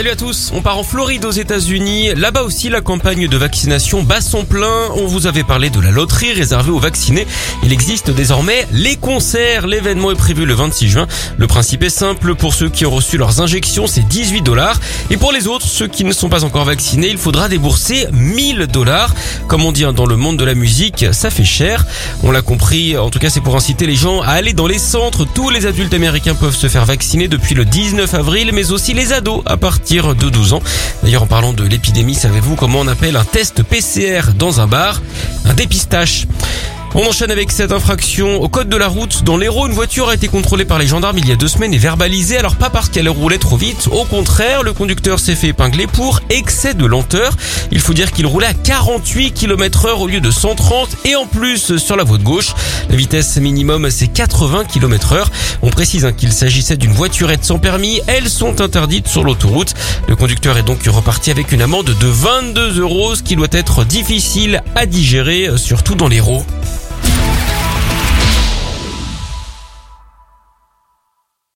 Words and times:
Salut 0.00 0.12
à 0.12 0.16
tous, 0.16 0.50
on 0.54 0.62
part 0.62 0.78
en 0.78 0.82
Floride 0.82 1.26
aux 1.26 1.30
États-Unis. 1.30 2.14
Là-bas 2.16 2.44
aussi, 2.44 2.70
la 2.70 2.80
campagne 2.80 3.28
de 3.28 3.36
vaccination 3.36 4.02
bat 4.02 4.22
son 4.22 4.46
plein. 4.46 4.88
On 4.96 5.04
vous 5.04 5.26
avait 5.26 5.44
parlé 5.44 5.68
de 5.68 5.78
la 5.78 5.90
loterie 5.90 6.32
réservée 6.32 6.70
aux 6.70 6.78
vaccinés. 6.78 7.26
Il 7.64 7.70
existe 7.70 8.10
désormais 8.10 8.66
les 8.72 8.96
concerts. 8.96 9.66
L'événement 9.66 10.10
est 10.10 10.14
prévu 10.14 10.46
le 10.46 10.54
26 10.54 10.88
juin. 10.88 11.06
Le 11.36 11.46
principe 11.46 11.82
est 11.82 11.90
simple. 11.90 12.34
Pour 12.34 12.54
ceux 12.54 12.70
qui 12.70 12.86
ont 12.86 12.90
reçu 12.90 13.18
leurs 13.18 13.42
injections, 13.42 13.86
c'est 13.86 14.08
18 14.08 14.40
dollars. 14.40 14.80
Et 15.10 15.18
pour 15.18 15.32
les 15.32 15.46
autres, 15.46 15.66
ceux 15.66 15.86
qui 15.86 16.04
ne 16.04 16.12
sont 16.12 16.30
pas 16.30 16.44
encore 16.44 16.64
vaccinés, 16.64 17.08
il 17.10 17.18
faudra 17.18 17.50
débourser 17.50 18.06
1000 18.10 18.68
dollars. 18.68 19.14
Comme 19.48 19.66
on 19.66 19.70
dit 19.70 19.84
hein, 19.84 19.92
dans 19.92 20.06
le 20.06 20.16
monde 20.16 20.38
de 20.38 20.46
la 20.46 20.54
musique, 20.54 21.04
ça 21.12 21.28
fait 21.28 21.44
cher. 21.44 21.84
On 22.22 22.30
l'a 22.30 22.40
compris. 22.40 22.96
En 22.96 23.10
tout 23.10 23.18
cas, 23.18 23.28
c'est 23.28 23.42
pour 23.42 23.54
inciter 23.54 23.84
les 23.84 23.96
gens 23.96 24.22
à 24.22 24.30
aller 24.30 24.54
dans 24.54 24.66
les 24.66 24.78
centres. 24.78 25.26
Tous 25.34 25.50
les 25.50 25.66
adultes 25.66 25.92
américains 25.92 26.34
peuvent 26.34 26.56
se 26.56 26.68
faire 26.68 26.86
vacciner 26.86 27.28
depuis 27.28 27.54
le 27.54 27.66
19 27.66 28.14
avril, 28.14 28.52
mais 28.54 28.72
aussi 28.72 28.94
les 28.94 29.12
ados 29.12 29.42
à 29.44 29.58
de 29.90 30.30
12 30.30 30.52
ans. 30.52 30.62
D'ailleurs, 31.02 31.24
en 31.24 31.26
parlant 31.26 31.52
de 31.52 31.64
l'épidémie, 31.64 32.14
savez-vous 32.14 32.54
comment 32.54 32.78
on 32.78 32.86
appelle 32.86 33.16
un 33.16 33.24
test 33.24 33.64
PCR 33.64 34.32
dans 34.36 34.60
un 34.60 34.68
bar? 34.68 35.02
Un 35.46 35.54
dépistage. 35.54 36.28
On 36.92 37.06
enchaîne 37.06 37.30
avec 37.30 37.52
cette 37.52 37.70
infraction 37.70 38.42
au 38.42 38.48
code 38.48 38.68
de 38.68 38.76
la 38.76 38.88
route. 38.88 39.22
Dans 39.22 39.36
l'Hérault, 39.36 39.68
une 39.68 39.72
voiture 39.72 40.08
a 40.08 40.14
été 40.14 40.26
contrôlée 40.26 40.64
par 40.64 40.80
les 40.80 40.88
gendarmes 40.88 41.18
il 41.18 41.28
y 41.28 41.30
a 41.30 41.36
deux 41.36 41.46
semaines 41.46 41.72
et 41.72 41.78
verbalisée. 41.78 42.36
Alors 42.36 42.56
pas 42.56 42.68
parce 42.68 42.88
qu'elle 42.88 43.08
roulait 43.08 43.38
trop 43.38 43.56
vite. 43.56 43.88
Au 43.92 44.04
contraire, 44.04 44.64
le 44.64 44.72
conducteur 44.72 45.20
s'est 45.20 45.36
fait 45.36 45.48
épingler 45.48 45.86
pour 45.86 46.18
excès 46.30 46.74
de 46.74 46.84
lenteur. 46.84 47.36
Il 47.70 47.78
faut 47.78 47.94
dire 47.94 48.10
qu'il 48.10 48.26
roulait 48.26 48.48
à 48.48 48.54
48 48.54 49.32
km 49.32 49.84
heure 49.86 50.00
au 50.00 50.08
lieu 50.08 50.20
de 50.20 50.32
130 50.32 50.96
et 51.04 51.14
en 51.14 51.26
plus 51.26 51.76
sur 51.76 51.96
la 51.96 52.02
voie 52.02 52.18
de 52.18 52.24
gauche. 52.24 52.54
La 52.88 52.96
vitesse 52.96 53.36
minimum 53.36 53.88
c'est 53.90 54.08
80 54.08 54.64
km 54.64 55.12
heure. 55.12 55.30
On 55.62 55.70
précise 55.70 56.04
hein, 56.04 56.12
qu'il 56.12 56.32
s'agissait 56.32 56.76
d'une 56.76 56.92
voiturette 56.92 57.44
sans 57.44 57.60
permis. 57.60 58.00
Elles 58.08 58.28
sont 58.28 58.60
interdites 58.60 59.06
sur 59.06 59.22
l'autoroute. 59.22 59.74
Le 60.08 60.16
conducteur 60.16 60.58
est 60.58 60.64
donc 60.64 60.82
reparti 60.86 61.30
avec 61.30 61.52
une 61.52 61.62
amende 61.62 61.94
de 62.00 62.06
22 62.06 62.80
euros, 62.80 63.14
ce 63.14 63.22
qui 63.22 63.36
doit 63.36 63.46
être 63.52 63.84
difficile 63.84 64.64
à 64.74 64.86
digérer, 64.86 65.50
surtout 65.56 65.94
dans 65.94 66.08
l'Hérault. 66.08 66.44